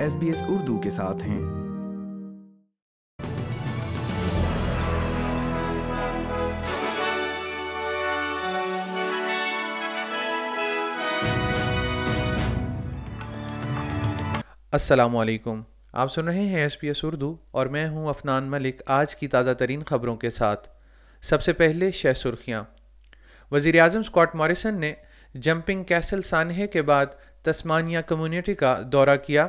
[0.00, 1.42] S B S Urdu کے ساتھ ہیں۔
[14.72, 18.82] السلام علیکم۔ آپ سن رہے ہیں ایس پی ایس اردو اور میں ہوں افنان ملک
[18.86, 20.68] آج کی تازہ ترین خبروں کے ساتھ۔
[21.22, 22.62] سب سے پہلے شہ سرخیاں۔
[23.52, 24.94] وزیر اعظم اسکاٹ موریسن نے
[25.34, 27.06] جمپنگ کیسل سانحے کے بعد
[27.42, 29.48] تسمانیہ کمیونٹی کا دورہ کیا۔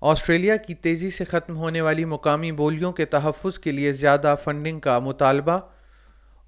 [0.00, 4.80] آسٹریلیا کی تیزی سے ختم ہونے والی مقامی بولیوں کے تحفظ کے لیے زیادہ فنڈنگ
[4.80, 5.58] کا مطالبہ۔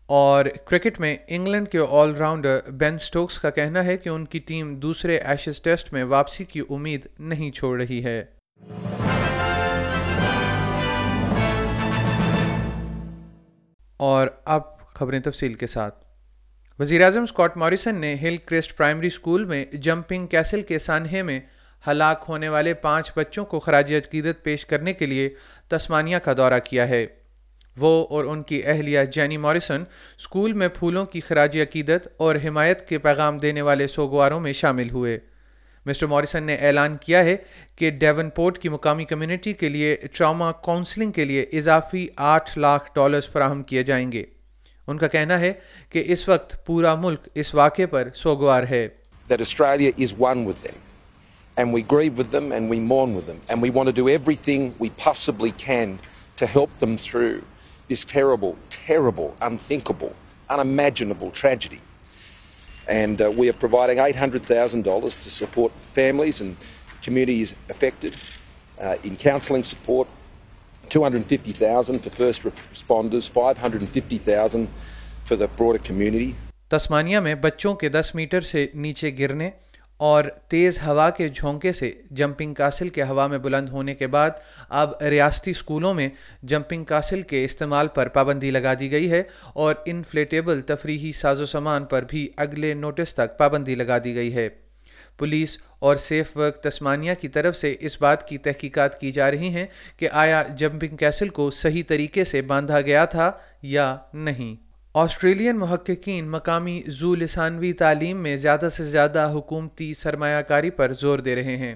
[0.07, 4.38] اور کرکٹ میں انگلینڈ کے آل راؤنڈر بین سٹوکس کا کہنا ہے کہ ان کی
[4.38, 8.24] ٹیم دوسرے ایشز ٹیسٹ میں واپسی کی امید نہیں چھوڑ رہی ہے۔
[13.96, 16.05] اور اب خبریں تفصیل کے ساتھ۔
[16.79, 21.41] وزیر اعظم اسکاٹ موریسن نے ہل کرسٹ پرائمری اسکول میں جمپنگ کیسل کے سانحے میں
[21.87, 25.29] ہلاک ہونے والے پانچ بچوں کو خراج عقیدت پیش کرنے کے لیے
[25.68, 27.07] تسمانیہ کا دورہ کیا ہے۔
[27.76, 29.82] وہ اور ان کی اہلیہ جینی موریسن
[30.18, 34.90] اسکول میں پھولوں کی خراج عقیدت اور حمایت کے پیغام دینے والے سوگواروں میں شامل
[34.90, 35.18] ہوئے۔
[35.87, 37.37] مسٹر موریسن نے اعلان کیا ہے
[37.76, 42.90] کہ ڈیون پورٹ کی مقامی کمیونٹی کے لیے ٹراما کونسلنگ کے لیے اضافی آٹھ لاکھ
[42.95, 44.24] ڈالرز فراہم کیے جائیں گے۔
[44.87, 45.52] ان کا کہنا ہے
[45.90, 48.88] کہ اس وقت پورا ملک اس واقعے پر سوگوار ہے۔
[49.32, 50.88] That Australia is one with them.
[51.59, 53.40] And we grieve with them and we mourn with them.
[53.48, 55.98] And we want to do everything we possibly can
[56.37, 57.42] to help them through
[57.88, 60.14] this terrible, terrible, unthinkable,
[60.48, 61.80] unimaginable tragedy.
[62.86, 66.56] And uh, we are providing $800,000 to support families and
[67.03, 68.14] communities affected
[68.81, 70.06] uh, in counselling support,
[70.91, 74.69] 250,000 for first responders, 550,000
[75.25, 76.34] for the broader community.
[76.70, 79.50] Tasmania میں بچوں کے دس metre سے نیچے گرنے
[79.99, 84.31] اور تیز ہوا کے جھونکے سے جمپنگ کاسل کے ہوا میں بلند ہونے کے بعد
[84.69, 86.09] اب ریاستی اسکولوں میں
[86.43, 89.22] جمپنگ کاسل کے استعمال پر پابندی لگا دی گئی ہے
[89.53, 94.34] اور انفلیٹیبل تفریحی ساز و سامان پر بھی اگلے نوٹس تک پابندی لگا دی گئی
[94.34, 94.48] ہے۔
[95.19, 99.48] پولیس اور سیف ورک تسمانیہ کی طرف سے اس بات کی تحقیقات کی جا رہی
[99.48, 99.66] ہیں
[99.97, 103.32] کہ آیا جمپنگ کیسل کو صحیح طریقے سے باندھا گیا تھا
[103.62, 104.67] یا نہیں۔
[104.98, 111.19] آسٹریلین محققین مقامی زو لسانوی تعلیم میں زیادہ سے زیادہ حکومتی سرمایہ کاری پر زور
[111.19, 111.75] دے رہے ہیں،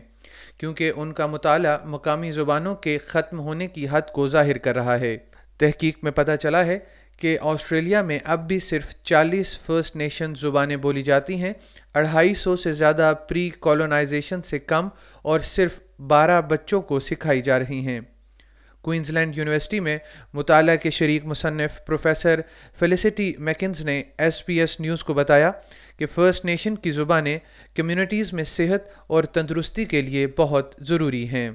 [0.58, 4.98] کیونکہ ان کا مطالعہ مقامی زبانوں کے ختم ہونے کی حد کو ظاہر کر رہا
[5.00, 5.16] ہے۔
[5.58, 6.78] تحقیق میں پتہ چلا ہے
[7.16, 11.52] کہ آسٹریلیا میں اب بھی صرف چالیس فرسٹ نیشن زبانیں بولی جاتی ہیں،
[11.94, 14.88] اڑھائی سو سے زیادہ پری کالونائزیشن سے کم
[15.22, 18.00] اور صرف بارہ بچوں کو سکھائی جا رہی ہیں۔
[18.82, 19.98] کوئنز لینڈ یونیورسٹی میں
[20.34, 22.40] مطالعہ کے شریک مصنف پروفیسر
[22.78, 25.50] فیلسٹی میکنز نے ایس پی ایس نیوز کو بتایا
[25.96, 27.38] کہ فرسٹ نیشن کی زبانیں
[27.76, 31.50] کمیونٹیز میں صحت اور تندرستی کے لیے بہت ضروری ہیں۔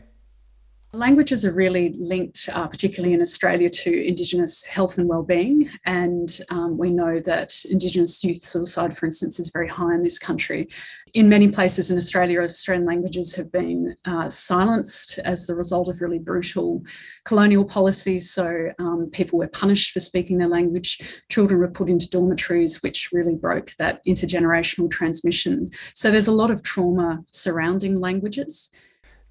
[0.94, 6.78] Languages are really linked, uh, particularly in Australia, to Indigenous health and well-being, and um,
[6.78, 10.70] we know that Indigenous youth suicide, for instance, is very high in this country.
[11.14, 16.02] In many places in Australia, Australian languages have been uh, silenced as the result of
[16.02, 16.84] really brutal
[17.26, 18.32] colonial policies.
[18.32, 21.02] So um, people were punished for speaking their language.
[21.30, 25.70] Children were put into dormitories, which really broke that intergenerational transmission.
[25.94, 28.72] So there's a lot of trauma surrounding languages.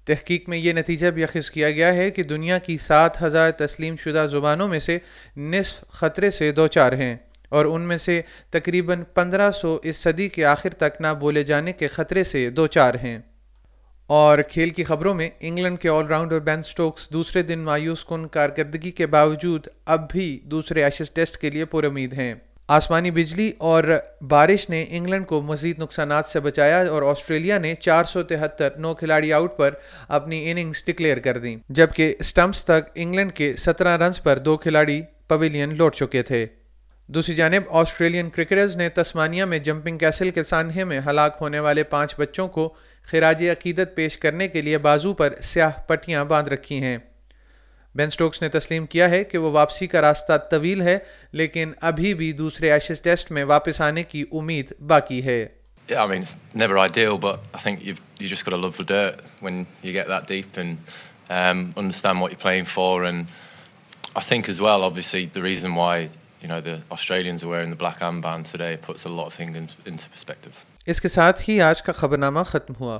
[0.07, 3.95] تحقیق میں یہ نتیجہ بھی اخذ کیا گیا ہے کہ دنیا کی سات ہزار تسلیم
[3.95, 4.97] شدہ زبانوں میں سے
[5.37, 7.15] نصف خطرے سے دو چار ہیں
[7.49, 11.73] اور ان میں سے تقریباً پندرہ سو اس صدی کے آخر تک نہ بولے جانے
[11.73, 13.19] کے خطرے سے دو چار ہیں۔
[14.07, 18.27] اور کھیل کی خبروں میں انگلینڈ کے آل راؤنڈر بین سٹوکس دوسرے دن مایوس کن
[18.27, 22.35] کارکردگی کے باوجود اب بھی دوسرے ایشز ٹیسٹ کے لیے پر امید ہیں۔
[22.67, 23.83] آسمانی بجلی اور
[24.21, 28.93] بارش نے انگلینڈ کو مزید نقصانات سے بچایا اور آسٹریلیا نے چار سو تہتر نو
[28.93, 29.73] کھلاڑی آؤٹ پر
[30.07, 35.01] اپنی اننگز ڈکلیئر کر دیں، جبکہ سٹمپس تک انگلینڈ کے سترہ رنز پر دو کھلاڑی
[35.27, 36.45] پویلین لوٹ چکے تھے۔
[37.09, 41.83] دوسری جانب، آسٹریلین کرکٹرز نے تسمانیہ میں جمپنگ کیسل کے سانحے میں ہلاک ہونے والے
[41.83, 42.73] پانچ بچوں کو
[43.11, 46.97] خراج عقیدت پیش کرنے کے لیے بازو پر سیاہ پٹیاں باندھ رکھی ہیں۔
[47.97, 50.97] بین سٹوکس نے تسلیم کیا ہے کہ وہ واپسی کا راستہ طویل ہے
[51.39, 55.45] لیکن ابھی بھی دوسرے ایشز ٹیسٹ میں واپس آنے کی امید باقی ہے
[55.89, 58.77] Yeah, I mean, it's never ideal, but I think you've you just got to love
[58.77, 60.95] the dirt when you get that deep and
[61.29, 63.05] um, understand what you're playing for.
[63.05, 63.27] And
[64.15, 65.93] I think as well, obviously, the reason why
[66.41, 69.55] you know the Australians are wearing the black armband today puts a lot of things
[69.55, 70.65] in, into perspective.
[70.87, 72.99] اس کے ساتھ ہی آج کا خبرنامہ ختم ہوا